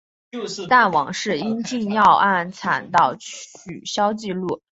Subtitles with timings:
[0.67, 4.59] 但往后因禁药案遭到取消记录。